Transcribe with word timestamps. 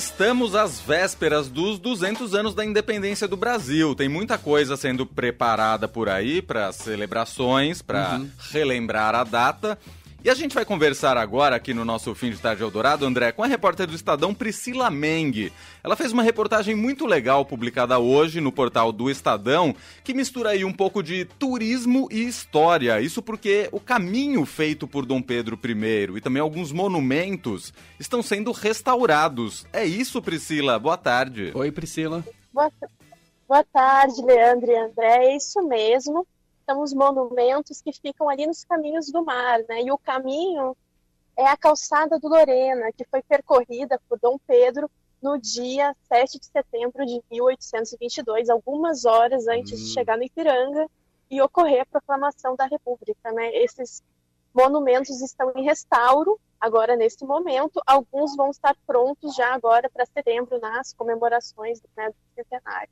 Estamos 0.00 0.54
às 0.54 0.80
vésperas 0.80 1.46
dos 1.50 1.78
200 1.78 2.34
anos 2.34 2.54
da 2.54 2.64
independência 2.64 3.28
do 3.28 3.36
Brasil. 3.36 3.94
Tem 3.94 4.08
muita 4.08 4.38
coisa 4.38 4.74
sendo 4.74 5.04
preparada 5.04 5.86
por 5.86 6.08
aí 6.08 6.40
para 6.40 6.72
celebrações, 6.72 7.82
para 7.82 8.16
uhum. 8.16 8.30
relembrar 8.50 9.14
a 9.14 9.24
data. 9.24 9.78
E 10.22 10.28
a 10.28 10.34
gente 10.34 10.54
vai 10.54 10.66
conversar 10.66 11.16
agora 11.16 11.56
aqui 11.56 11.72
no 11.72 11.82
nosso 11.82 12.14
Fim 12.14 12.30
de 12.30 12.38
Tarde 12.38 12.62
Eldorado, 12.62 13.06
André, 13.06 13.32
com 13.32 13.42
a 13.42 13.46
repórter 13.46 13.86
do 13.86 13.94
Estadão 13.94 14.34
Priscila 14.34 14.90
Meng. 14.90 15.50
Ela 15.82 15.96
fez 15.96 16.12
uma 16.12 16.22
reportagem 16.22 16.74
muito 16.74 17.06
legal 17.06 17.42
publicada 17.42 17.98
hoje 17.98 18.38
no 18.38 18.52
portal 18.52 18.92
do 18.92 19.08
Estadão, 19.08 19.74
que 20.04 20.12
mistura 20.12 20.50
aí 20.50 20.62
um 20.62 20.74
pouco 20.74 21.02
de 21.02 21.24
turismo 21.24 22.06
e 22.10 22.26
história. 22.26 23.00
Isso 23.00 23.22
porque 23.22 23.70
o 23.72 23.80
caminho 23.80 24.44
feito 24.44 24.86
por 24.86 25.06
Dom 25.06 25.22
Pedro 25.22 25.58
I 25.64 26.18
e 26.18 26.20
também 26.20 26.42
alguns 26.42 26.70
monumentos 26.70 27.72
estão 27.98 28.22
sendo 28.22 28.52
restaurados. 28.52 29.66
É 29.72 29.86
isso, 29.86 30.20
Priscila. 30.20 30.78
Boa 30.78 30.98
tarde. 30.98 31.50
Oi, 31.54 31.72
Priscila. 31.72 32.22
Boa, 32.52 32.70
boa 33.48 33.64
tarde, 33.72 34.20
Leandro 34.20 34.70
e 34.70 34.76
André. 34.76 35.28
É 35.28 35.36
isso 35.36 35.66
mesmo 35.66 36.26
são 36.70 36.82
os 36.82 36.94
monumentos 36.94 37.82
que 37.82 37.92
ficam 37.92 38.28
ali 38.28 38.46
nos 38.46 38.64
caminhos 38.64 39.10
do 39.10 39.24
mar, 39.24 39.58
né? 39.68 39.82
E 39.82 39.90
o 39.90 39.98
caminho 39.98 40.76
é 41.36 41.44
a 41.44 41.56
calçada 41.56 42.16
do 42.16 42.28
Lorena, 42.28 42.92
que 42.92 43.04
foi 43.04 43.20
percorrida 43.22 44.00
por 44.08 44.20
Dom 44.20 44.38
Pedro 44.46 44.88
no 45.20 45.36
dia 45.36 45.96
7 46.06 46.38
de 46.38 46.46
setembro 46.46 47.04
de 47.04 47.20
1822, 47.28 48.48
algumas 48.48 49.04
horas 49.04 49.48
antes 49.48 49.80
hum. 49.80 49.84
de 49.84 49.92
chegar 49.92 50.16
no 50.16 50.22
Ipiranga 50.22 50.86
e 51.28 51.42
ocorrer 51.42 51.82
a 51.82 51.86
proclamação 51.86 52.54
da 52.54 52.66
República, 52.66 53.32
né? 53.32 53.52
Esses 53.52 54.00
monumentos 54.54 55.20
estão 55.20 55.52
em 55.56 55.64
restauro 55.64 56.38
agora 56.60 56.94
nesse 56.94 57.24
momento, 57.24 57.82
alguns 57.84 58.36
vão 58.36 58.50
estar 58.50 58.76
prontos 58.86 59.34
já 59.34 59.54
agora 59.54 59.90
para 59.90 60.06
setembro 60.06 60.60
nas 60.60 60.92
comemorações 60.92 61.82
né, 61.96 62.10
do 62.10 62.16
centenário. 62.36 62.90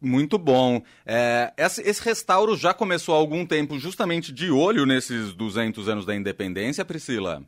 Muito 0.00 0.38
bom. 0.38 0.82
É, 1.04 1.52
esse, 1.58 1.82
esse, 1.82 2.02
restauro 2.02 2.56
já 2.56 2.72
começou 2.72 3.14
há 3.14 3.18
algum 3.18 3.44
tempo, 3.44 3.78
justamente 3.78 4.32
de 4.32 4.50
olho 4.50 4.86
nesses 4.86 5.34
200 5.34 5.88
anos 5.88 6.06
da 6.06 6.14
independência, 6.14 6.84
Priscila? 6.84 7.42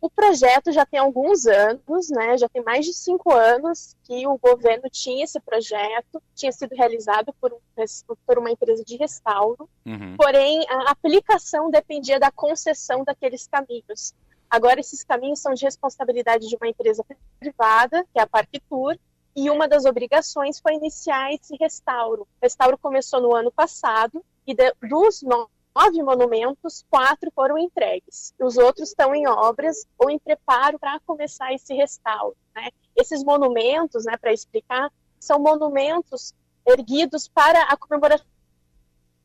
O 0.00 0.08
projeto 0.08 0.70
já 0.70 0.86
tem 0.86 1.00
alguns 1.00 1.46
anos, 1.46 2.08
né? 2.10 2.38
Já 2.38 2.48
tem 2.48 2.62
mais 2.62 2.84
de 2.84 2.92
cinco 2.92 3.32
anos 3.32 3.96
que 4.04 4.26
o 4.28 4.38
governo 4.38 4.84
tinha 4.90 5.24
esse 5.24 5.40
projeto, 5.40 6.22
tinha 6.36 6.52
sido 6.52 6.72
realizado 6.74 7.34
por, 7.40 7.52
um, 7.52 8.14
por 8.24 8.38
uma 8.38 8.50
empresa 8.50 8.84
de 8.84 8.96
restauro. 8.96 9.68
Uhum. 9.84 10.16
Porém, 10.16 10.64
a 10.68 10.90
aplicação 10.90 11.68
dependia 11.70 12.20
da 12.20 12.30
concessão 12.30 13.02
daqueles 13.02 13.48
caminhos. 13.48 14.14
Agora, 14.48 14.78
esses 14.78 15.02
caminhos 15.02 15.40
são 15.40 15.52
de 15.52 15.64
responsabilidade 15.64 16.48
de 16.48 16.56
uma 16.56 16.68
empresa 16.68 17.04
privada, 17.40 18.04
que 18.12 18.20
é 18.20 18.22
a 18.22 18.26
Parquitur, 18.26 18.96
e 19.38 19.48
uma 19.50 19.68
das 19.68 19.84
obrigações 19.84 20.58
foi 20.58 20.74
iniciar 20.74 21.32
esse 21.32 21.56
restauro. 21.60 22.22
O 22.22 22.26
restauro 22.42 22.76
começou 22.76 23.20
no 23.20 23.36
ano 23.36 23.52
passado 23.52 24.24
e 24.44 24.52
de, 24.52 24.74
dos 24.82 25.22
nove 25.22 26.02
monumentos, 26.02 26.84
quatro 26.90 27.30
foram 27.32 27.56
entregues. 27.56 28.34
Os 28.40 28.56
outros 28.56 28.88
estão 28.88 29.14
em 29.14 29.28
obras 29.28 29.86
ou 29.96 30.10
em 30.10 30.18
preparo 30.18 30.76
para 30.76 30.98
começar 31.06 31.52
esse 31.52 31.72
restauro. 31.72 32.36
Né? 32.52 32.70
Esses 32.96 33.22
monumentos, 33.22 34.06
né, 34.06 34.16
para 34.16 34.32
explicar, 34.32 34.90
são 35.20 35.38
monumentos 35.38 36.34
erguidos 36.66 37.28
para 37.28 37.62
a 37.62 37.76
comemoração 37.76 38.26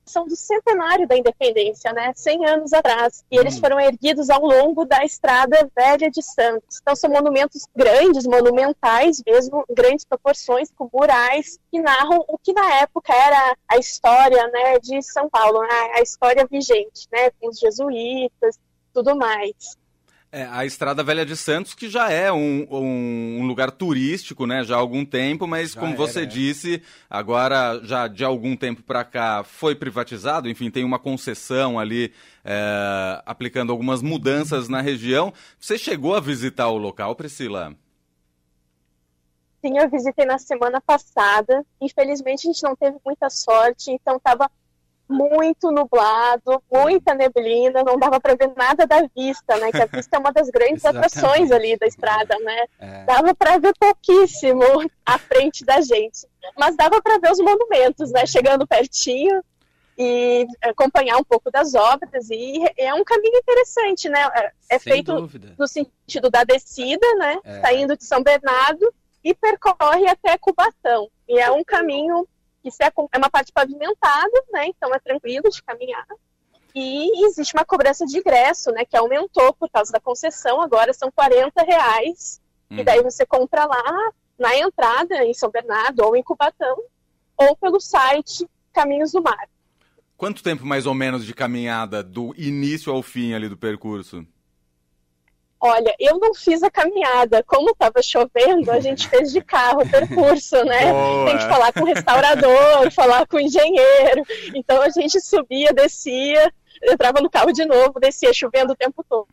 são 0.06 0.26
do 0.28 0.36
centenário 0.36 1.08
da 1.08 1.18
independência, 1.18 1.92
né? 1.94 2.12
100 2.16 2.46
anos 2.46 2.74
atrás. 2.74 3.24
E 3.32 3.38
eles 3.38 3.58
hum. 3.58 3.60
foram 3.60 3.80
erguidos 3.80 4.30
ao 4.30 4.42
longo 4.42 4.86
da 4.86 5.04
Estrada 5.04 5.70
Velha 5.76 6.10
de 6.10 6.22
Santos. 6.22 6.80
Então 6.82 6.96
são 6.96 7.10
monumentos 7.10 7.66
grandes, 7.76 8.26
monumentais 8.26 9.22
mesmo, 9.26 9.66
grandes 9.70 10.06
proporções, 10.06 10.72
com 10.76 10.90
murais 10.94 11.60
que 11.72 11.82
narram 11.82 12.24
o 12.28 12.38
que 12.38 12.54
na 12.54 12.76
época 12.76 13.14
era 13.14 13.56
a 13.68 13.78
história, 13.78 14.48
né, 14.48 14.80
de 14.80 15.02
São 15.02 15.30
Paulo, 15.30 15.62
né? 15.62 15.92
a 15.96 16.02
história 16.02 16.46
vigente, 16.50 17.08
né, 17.12 17.32
com 17.40 17.50
os 17.50 17.60
jesuítas, 17.60 18.60
tudo 18.94 19.16
mais. 19.16 19.78
É, 20.36 20.48
a 20.50 20.66
Estrada 20.66 21.04
Velha 21.04 21.24
de 21.24 21.38
Santos, 21.38 21.76
que 21.76 21.88
já 21.88 22.10
é 22.10 22.32
um, 22.32 22.66
um, 22.72 23.46
lugar 23.46 23.70
turístico, 23.70 24.48
né, 24.48 24.64
já 24.64 24.76
há 24.76 24.80
algum 24.80 25.06
tempo, 25.06 25.46
mas 25.46 25.74
já 25.74 25.80
como 25.80 25.96
você 25.96 26.22
era, 26.22 26.28
é. 26.28 26.32
disse, 26.32 26.82
agora 27.08 27.80
já 27.84 28.08
de 28.08 28.26
algum 28.26 28.56
tempo 28.56 28.82
para 28.82 29.04
cá 29.04 29.44
foi 29.44 29.76
privatizado, 29.76 30.50
enfim, 30.50 30.72
tem 30.72 30.84
uma 30.84 30.98
concessão 30.98 31.78
ali 31.78 32.12
é, 32.44 33.22
aplicando 33.28 33.72
algumas 33.72 34.02
mudanças 34.02 34.68
na 34.68 34.82
região. 34.82 35.32
Você 35.60 35.78
chegou 35.78 36.16
a 36.16 36.20
visitar 36.20 36.68
o 36.70 36.80
local, 36.80 37.16
Priscila? 37.16 37.76
Sim, 39.64 39.78
eu 39.78 39.88
visitei 39.88 40.26
na 40.26 40.40
semana 40.40 40.82
passada. 40.82 41.64
Infelizmente 41.80 42.48
a 42.48 42.52
gente 42.52 42.64
não 42.64 42.76
teve 42.76 42.98
muita 43.06 43.30
sorte, 43.30 43.92
então 43.92 44.18
estava 44.18 44.50
muito 45.08 45.72
nublado, 45.72 46.62
muita 46.72 47.14
neblina, 47.14 47.84
não 47.84 47.98
dava 47.98 48.20
para 48.20 48.36
ver 48.36 48.52
nada 48.56 48.86
da 48.88 49.08
vista, 49.16 49.58
né? 49.58 49.72
Que 49.72 49.82
a 49.82 49.86
vista 49.86 50.16
é 50.16 50.20
uma 50.20 50.32
das 50.32 50.50
grandes 50.50 50.84
atrações 50.86 51.52
ali 51.52 51.78
da 51.78 51.86
estrada, 51.86 52.38
né? 52.40 52.66
É. 52.80 53.04
Dava 53.06 53.36
para 53.36 53.58
ver 53.58 53.74
pouquíssimo 53.80 54.64
à 55.06 55.18
frente 55.18 55.66
da 55.66 55.82
gente, 55.82 56.28
mas 56.58 56.76
dava 56.76 57.02
para 57.02 57.20
ver 57.20 57.32
os 57.32 57.40
monumentos, 57.40 58.12
né? 58.12 58.26
Chegando 58.26 58.68
pertinho 58.68 59.44
e 59.98 60.48
acompanhar 60.62 61.18
um 61.18 61.24
pouco 61.24 61.52
das 61.52 61.76
obras 61.76 62.30
e 62.32 62.64
é 62.78 62.94
um 62.94 63.04
caminho 63.04 63.38
interessante, 63.38 64.10
né? 64.10 64.22
É, 64.34 64.52
é 64.76 64.80
feito 64.80 65.14
dúvida. 65.14 65.54
no 65.58 65.68
sentido 65.68 66.30
da 66.30 66.44
descida, 66.44 67.06
né? 67.16 67.38
É. 67.44 67.62
Saindo 67.62 67.96
de 67.96 68.04
São 68.04 68.24
Bernardo 68.24 68.92
e 69.24 69.34
percorre 69.34 70.08
até 70.08 70.38
Cubatão. 70.38 71.10
E 71.28 71.40
é 71.40 71.52
um 71.52 71.64
caminho 71.64 72.28
isso 72.64 72.82
é, 72.82 72.92
é 73.12 73.18
uma 73.18 73.30
parte 73.30 73.52
pavimentada, 73.52 74.44
né? 74.52 74.68
Então 74.68 74.94
é 74.94 75.00
tranquilo 75.00 75.50
de 75.50 75.62
caminhar. 75.64 76.06
E 76.76 77.26
existe 77.26 77.54
uma 77.56 77.66
cobrança 77.66 78.06
de 78.06 78.18
ingresso, 78.18 78.72
né? 78.72 78.86
Que 78.86 78.98
aumentou 78.98 79.54
por 79.54 79.70
causa 79.70 79.92
da 79.92 80.00
concessão, 80.00 80.62
agora 80.62 80.94
são 80.94 81.12
40 81.12 81.64
reais. 81.64 82.42
Hum. 82.72 82.78
E 82.78 82.84
daí 82.84 83.02
você 83.02 83.26
compra 83.26 83.66
lá 83.66 84.12
na 84.40 84.58
entrada, 84.58 85.24
em 85.24 85.34
São 85.34 85.52
Bernardo 85.52 86.00
ou 86.04 86.16
em 86.16 86.24
Cubatão, 86.24 86.76
ou 87.38 87.56
pelo 87.56 87.80
site 87.80 88.48
Caminhos 88.74 89.12
do 89.12 89.22
Mar. 89.22 89.48
Quanto 90.18 90.42
tempo 90.42 90.66
mais 90.66 90.86
ou 90.86 90.94
menos 90.94 91.26
de 91.26 91.34
caminhada 91.34 92.02
do 92.02 92.34
início 92.38 92.92
ao 92.92 93.04
fim 93.04 93.34
ali 93.34 93.50
do 93.50 93.58
percurso? 93.58 94.26
Olha, 95.66 95.96
eu 95.98 96.20
não 96.20 96.34
fiz 96.34 96.62
a 96.62 96.70
caminhada. 96.70 97.42
Como 97.44 97.70
estava 97.70 98.02
chovendo, 98.02 98.70
a 98.70 98.82
gente 98.82 99.08
fez 99.08 99.32
de 99.32 99.42
carro 99.42 99.84
o 99.84 99.90
percurso, 99.90 100.62
né? 100.66 100.92
Boa. 100.92 101.26
Tem 101.26 101.38
que 101.38 101.48
falar 101.48 101.72
com 101.72 101.80
o 101.80 101.86
restaurador, 101.86 102.92
falar 102.92 103.26
com 103.26 103.38
o 103.38 103.40
engenheiro. 103.40 104.24
Então 104.54 104.82
a 104.82 104.90
gente 104.90 105.22
subia, 105.22 105.72
descia, 105.72 106.52
entrava 106.84 107.22
no 107.22 107.30
carro 107.30 107.54
de 107.54 107.64
novo, 107.64 107.98
descia 107.98 108.34
chovendo 108.34 108.74
o 108.74 108.76
tempo 108.76 109.06
todo 109.08 109.28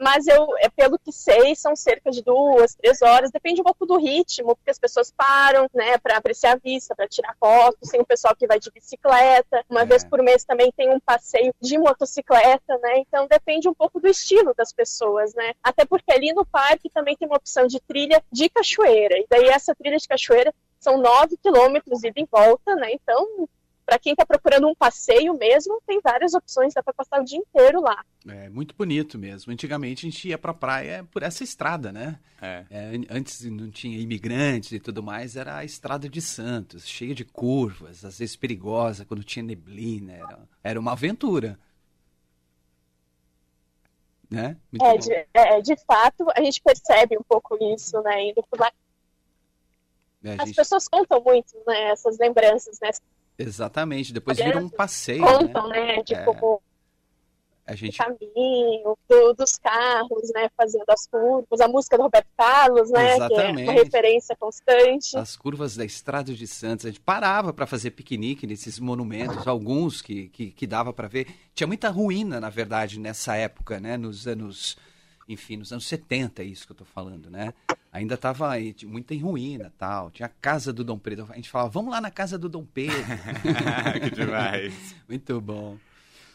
mas 0.00 0.26
eu, 0.26 0.48
é 0.58 0.68
pelo 0.70 0.98
que 0.98 1.12
sei, 1.12 1.54
são 1.54 1.76
cerca 1.76 2.10
de 2.10 2.22
duas, 2.22 2.74
três 2.74 3.02
horas, 3.02 3.30
depende 3.30 3.60
um 3.60 3.64
pouco 3.64 3.84
do 3.84 3.98
ritmo, 3.98 4.56
porque 4.56 4.70
as 4.70 4.78
pessoas 4.78 5.12
param, 5.14 5.68
né, 5.74 5.98
para 5.98 6.16
apreciar 6.16 6.54
a 6.54 6.56
vista, 6.56 6.94
para 6.94 7.06
tirar 7.06 7.36
fotos, 7.38 7.90
tem 7.90 8.00
um 8.00 8.04
pessoal 8.04 8.34
que 8.34 8.46
vai 8.46 8.58
de 8.58 8.70
bicicleta, 8.70 9.62
uma 9.68 9.82
é. 9.82 9.84
vez 9.84 10.02
por 10.02 10.22
mês 10.22 10.42
também 10.42 10.72
tem 10.74 10.90
um 10.90 10.98
passeio 10.98 11.54
de 11.60 11.76
motocicleta, 11.76 12.78
né, 12.78 12.98
então 12.98 13.26
depende 13.26 13.68
um 13.68 13.74
pouco 13.74 14.00
do 14.00 14.08
estilo 14.08 14.54
das 14.54 14.72
pessoas, 14.72 15.34
né, 15.34 15.52
até 15.62 15.84
porque 15.84 16.10
ali 16.10 16.32
no 16.32 16.46
parque 16.46 16.88
também 16.88 17.14
tem 17.14 17.28
uma 17.28 17.36
opção 17.36 17.66
de 17.66 17.78
trilha 17.80 18.22
de 18.32 18.48
cachoeira, 18.48 19.18
e 19.18 19.26
daí 19.28 19.48
essa 19.48 19.74
trilha 19.74 19.98
de 19.98 20.08
cachoeira 20.08 20.54
são 20.78 20.96
nove 20.96 21.36
quilômetros 21.36 22.02
ida 22.02 22.20
e 22.20 22.28
volta, 22.30 22.74
né, 22.74 22.92
então 22.92 23.46
para 23.90 23.98
quem 23.98 24.12
está 24.12 24.24
procurando 24.24 24.68
um 24.68 24.74
passeio 24.74 25.34
mesmo, 25.34 25.82
tem 25.84 26.00
várias 26.00 26.32
opções, 26.32 26.72
dá 26.72 26.80
para 26.80 26.94
passar 26.94 27.20
o 27.20 27.24
dia 27.24 27.38
inteiro 27.38 27.80
lá. 27.80 28.04
É 28.28 28.48
muito 28.48 28.72
bonito 28.72 29.18
mesmo. 29.18 29.52
Antigamente 29.52 30.06
a 30.06 30.10
gente 30.10 30.28
ia 30.28 30.38
para 30.38 30.52
a 30.52 30.54
praia 30.54 31.04
por 31.10 31.24
essa 31.24 31.42
estrada, 31.42 31.90
né? 31.90 32.20
É. 32.40 32.64
É, 32.70 32.92
antes 33.10 33.42
não 33.46 33.68
tinha 33.68 33.98
imigrantes 33.98 34.70
e 34.70 34.78
tudo 34.78 35.02
mais, 35.02 35.34
era 35.34 35.56
a 35.56 35.64
estrada 35.64 36.08
de 36.08 36.22
Santos, 36.22 36.86
cheia 36.86 37.16
de 37.16 37.24
curvas, 37.24 38.04
às 38.04 38.20
vezes 38.20 38.36
perigosa, 38.36 39.04
quando 39.04 39.24
tinha 39.24 39.42
neblina, 39.42 40.12
era, 40.12 40.38
era 40.62 40.78
uma 40.78 40.92
aventura. 40.92 41.58
Né? 44.30 44.56
É 44.80 44.98
de, 44.98 45.26
é, 45.34 45.60
de 45.60 45.76
fato, 45.84 46.28
a 46.36 46.40
gente 46.40 46.62
percebe 46.62 47.18
um 47.18 47.24
pouco 47.24 47.58
isso, 47.74 48.00
né? 48.02 48.28
Indo 48.28 48.40
por 48.48 48.60
lá. 48.60 48.70
É, 50.22 50.34
As 50.34 50.46
gente... 50.46 50.54
pessoas 50.54 50.86
contam 50.86 51.20
muito, 51.20 51.56
né? 51.66 51.90
Essas 51.90 52.16
lembranças, 52.18 52.78
né? 52.80 52.90
Exatamente, 53.40 54.12
depois 54.12 54.36
vira 54.38 54.58
um 54.58 54.68
passeio. 54.68 55.22
Contam, 55.22 55.68
né? 55.68 55.96
né? 55.96 56.04
Tipo, 56.04 56.62
é. 57.66 57.72
a 57.72 57.74
gente... 57.74 57.96
caminho 57.96 58.96
do, 59.08 59.32
dos 59.34 59.58
carros, 59.58 60.30
né? 60.34 60.50
Fazendo 60.56 60.84
as 60.88 61.06
curvas, 61.06 61.60
a 61.60 61.68
música 61.68 61.96
do 61.96 62.02
Roberto 62.02 62.28
Carlos, 62.36 62.90
né? 62.90 63.16
Exatamente. 63.16 63.54
Que 63.54 63.60
é 63.60 63.72
uma 63.72 63.72
referência 63.72 64.36
constante. 64.36 65.16
As 65.16 65.36
curvas 65.36 65.76
da 65.76 65.84
Estrada 65.84 66.32
de 66.32 66.46
Santos. 66.46 66.86
A 66.86 66.90
gente 66.90 67.00
parava 67.00 67.52
para 67.52 67.66
fazer 67.66 67.92
piquenique 67.92 68.46
nesses 68.46 68.78
monumentos, 68.78 69.46
alguns 69.46 70.02
que, 70.02 70.28
que, 70.28 70.50
que 70.50 70.66
dava 70.66 70.92
para 70.92 71.08
ver. 71.08 71.28
Tinha 71.54 71.66
muita 71.66 71.88
ruína, 71.88 72.40
na 72.40 72.50
verdade, 72.50 73.00
nessa 73.00 73.36
época, 73.36 73.80
né? 73.80 73.96
Nos 73.96 74.26
anos 74.26 74.76
enfim, 75.32 75.56
nos 75.56 75.72
anos 75.72 75.86
70 75.86 76.42
é 76.42 76.44
isso 76.44 76.66
que 76.66 76.72
eu 76.72 76.76
tô 76.76 76.84
falando, 76.84 77.30
né? 77.30 77.54
Ainda 77.92 78.16
tava 78.16 78.50
muito 78.84 79.14
em 79.14 79.18
ruína, 79.18 79.72
tal. 79.78 80.10
Tinha 80.10 80.26
a 80.26 80.30
casa 80.40 80.72
do 80.72 80.82
Dom 80.82 80.98
Pedro. 80.98 81.26
A 81.30 81.36
gente 81.36 81.48
falava, 81.48 81.70
vamos 81.70 81.92
lá 81.92 82.00
na 82.00 82.10
casa 82.10 82.36
do 82.36 82.48
Dom 82.48 82.64
Pedro. 82.64 82.96
que 84.02 84.10
demais. 84.10 84.94
muito 85.08 85.40
bom. 85.40 85.76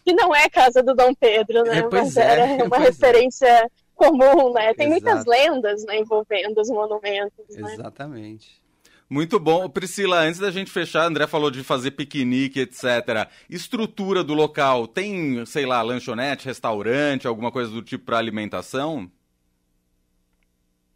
Que 0.03 0.13
não 0.13 0.33
é 0.33 0.49
casa 0.49 0.81
do 0.81 0.93
Dom 0.93 1.13
Pedro, 1.13 1.63
né? 1.63 1.79
É, 1.79 1.89
Mas 1.89 2.15
é, 2.15 2.23
era 2.23 2.63
uma 2.65 2.77
é. 2.77 2.79
referência 2.79 3.71
comum, 3.95 4.53
né? 4.53 4.73
Tem 4.73 4.87
Exato. 4.87 5.03
muitas 5.03 5.25
lendas 5.25 5.83
né, 5.85 5.99
envolvendo 5.99 6.61
os 6.61 6.69
monumentos, 6.69 7.45
né? 7.49 7.73
Exatamente. 7.73 8.61
Muito 9.09 9.39
bom. 9.39 9.69
Priscila, 9.69 10.21
antes 10.21 10.39
da 10.39 10.49
gente 10.49 10.71
fechar, 10.71 11.05
André 11.05 11.27
falou 11.27 11.51
de 11.51 11.63
fazer 11.63 11.91
piquenique, 11.91 12.59
etc. 12.59 13.29
Estrutura 13.49 14.23
do 14.23 14.33
local, 14.33 14.87
tem, 14.87 15.45
sei 15.45 15.65
lá, 15.65 15.81
lanchonete, 15.81 16.45
restaurante, 16.45 17.27
alguma 17.27 17.51
coisa 17.51 17.71
do 17.71 17.81
tipo 17.81 18.05
para 18.05 18.17
alimentação? 18.17 19.09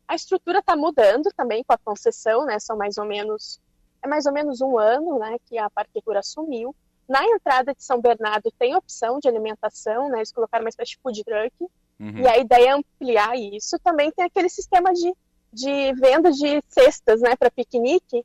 A 0.08 0.16
estrutura 0.16 0.60
está 0.60 0.76
mudando 0.76 1.30
também 1.38 1.64
com 1.64 1.74
a 1.74 1.78
concessão, 1.78 2.46
né? 2.46 2.58
São 2.60 2.76
mais 2.76 2.98
ou 2.98 3.06
menos 3.06 3.60
é 4.02 4.08
mais 4.08 4.26
ou 4.26 4.34
menos 4.34 4.62
um 4.62 4.78
ano, 4.78 5.20
né, 5.20 5.38
que 5.46 5.58
a 5.58 5.70
prefeitura 5.70 6.20
assumiu. 6.20 6.76
Na 7.08 7.26
entrada 7.26 7.74
de 7.74 7.84
São 7.84 8.00
Bernardo 8.00 8.52
tem 8.58 8.76
opção 8.76 9.20
de 9.20 9.28
alimentação, 9.28 10.10
né? 10.10 10.20
Eles 10.20 10.32
colocaram 10.32 10.64
uma 10.64 10.70
espécie 10.70 10.92
de 10.92 11.00
food 11.02 11.24
truck. 11.24 11.54
Uhum. 12.00 12.20
E 12.20 12.28
a 12.28 12.38
ideia 12.38 12.70
é 12.70 12.72
ampliar 12.72 13.36
isso. 13.36 13.80
Também 13.84 14.12
tem 14.12 14.26
aquele 14.26 14.48
sistema 14.48 14.94
de, 14.94 15.12
de 15.52 15.94
venda 15.94 16.32
de 16.32 16.62
cestas, 16.68 17.22
né, 17.22 17.36
para 17.36 17.50
piquenique. 17.52 18.24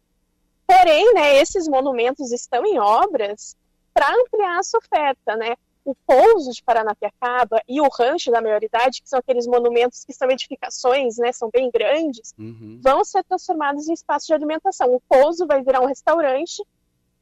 Porém, 0.67 1.13
né, 1.15 1.37
esses 1.37 1.69
monumentos 1.69 2.33
estão 2.33 2.65
em 2.65 2.79
obras 2.79 3.57
para 3.93 4.11
ampliar 4.15 4.59
essa 4.61 4.79
oferta, 4.79 5.37
né? 5.37 5.55
O 5.85 5.95
pouso 6.07 6.51
de 6.51 6.63
Paranapiacaba 6.63 7.63
e 7.69 7.79
o 7.81 7.89
rancho 7.89 8.31
da 8.31 8.41
maioridade, 8.41 9.03
que 9.03 9.09
são 9.09 9.19
aqueles 9.19 9.47
monumentos 9.47 10.03
que 10.05 10.15
são 10.15 10.31
edificações, 10.31 11.19
né, 11.19 11.31
são 11.33 11.51
bem 11.53 11.71
grandes, 11.71 12.33
Uhum. 12.39 12.81
vão 12.83 13.05
ser 13.05 13.23
transformados 13.25 13.87
em 13.89 13.93
espaço 13.93 14.27
de 14.27 14.33
alimentação. 14.33 14.95
O 14.95 15.01
pouso 15.07 15.47
vai 15.47 15.63
virar 15.63 15.83
um 15.83 15.87
restaurante 15.87 16.63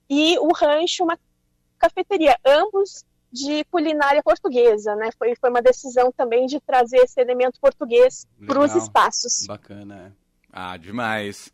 e 0.08 0.38
o 0.38 0.52
rancho 0.52 1.02
uma 1.02 1.18
cafeteria, 1.78 2.38
ambos 2.46 3.04
de 3.32 3.64
culinária 3.70 4.22
portuguesa, 4.22 4.94
né? 4.94 5.10
Foi, 5.18 5.34
foi 5.34 5.48
uma 5.50 5.62
decisão 5.62 6.12
também 6.16 6.46
de 6.46 6.60
trazer 6.60 6.98
esse 6.98 7.20
elemento 7.20 7.58
português 7.60 8.26
para 8.46 8.60
os 8.60 8.74
espaços. 8.74 9.46
Bacana, 9.46 10.08
é. 10.08 10.12
Ah, 10.52 10.76
demais. 10.76 11.50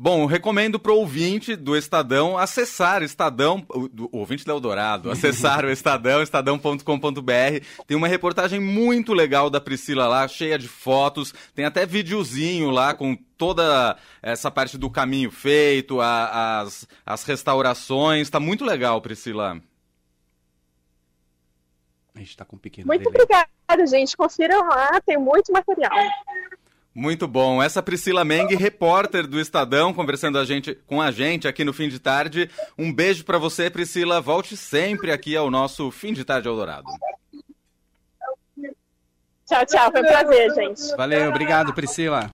Bom, 0.00 0.26
recomendo 0.26 0.78
pro 0.78 0.94
ouvinte 0.94 1.56
do 1.56 1.76
Estadão 1.76 2.38
acessar 2.38 3.02
Estadão, 3.02 3.66
o, 3.68 3.88
do- 3.88 4.08
o 4.12 4.18
ouvinte 4.18 4.44
da 4.46 4.52
Eldorado, 4.52 5.10
acessar 5.10 5.64
o 5.64 5.70
Estadão, 5.70 6.22
estadão.com.br. 6.22 7.64
Tem 7.86 7.96
uma 7.96 8.06
reportagem 8.08 8.60
muito 8.60 9.12
legal 9.12 9.50
da 9.50 9.60
Priscila 9.60 10.06
lá, 10.06 10.26
cheia 10.28 10.58
de 10.58 10.68
fotos. 10.68 11.34
Tem 11.54 11.64
até 11.64 11.84
videozinho 11.84 12.70
lá 12.70 12.94
com 12.94 13.16
toda 13.36 13.96
essa 14.22 14.50
parte 14.50 14.78
do 14.78 14.88
caminho 14.88 15.30
feito, 15.30 16.00
a- 16.00 16.60
as, 16.60 16.86
as 17.04 17.24
restaurações. 17.24 18.30
Tá 18.30 18.38
muito 18.40 18.64
legal, 18.64 19.00
Priscila. 19.00 19.60
A 22.18 22.20
gente 22.20 22.36
tá 22.36 22.44
com 22.44 22.56
um 22.56 22.58
pequeno 22.58 22.84
Muito 22.88 23.04
delay. 23.04 23.22
obrigada, 23.22 23.86
gente. 23.86 24.16
Confiram 24.16 24.66
lá, 24.66 25.00
tem 25.06 25.16
muito 25.16 25.52
material. 25.52 25.92
Muito 26.92 27.28
bom. 27.28 27.62
Essa 27.62 27.80
Priscila 27.80 28.24
Meng, 28.24 28.52
repórter 28.56 29.24
do 29.24 29.38
Estadão, 29.38 29.94
conversando 29.94 30.36
a 30.36 30.44
gente, 30.44 30.74
com 30.84 31.00
a 31.00 31.12
gente 31.12 31.46
aqui 31.46 31.62
no 31.62 31.72
Fim 31.72 31.88
de 31.88 32.00
Tarde. 32.00 32.50
Um 32.76 32.92
beijo 32.92 33.24
pra 33.24 33.38
você, 33.38 33.70
Priscila. 33.70 34.20
Volte 34.20 34.56
sempre 34.56 35.12
aqui 35.12 35.36
ao 35.36 35.48
nosso 35.48 35.92
Fim 35.92 36.12
de 36.12 36.24
Tarde 36.24 36.48
Eldorado. 36.48 36.88
Tchau, 39.46 39.64
tchau. 39.64 39.92
Foi 39.92 40.02
um 40.02 40.06
prazer, 40.06 40.54
gente. 40.54 40.96
Valeu, 40.96 41.28
obrigado, 41.28 41.72
Priscila. 41.72 42.26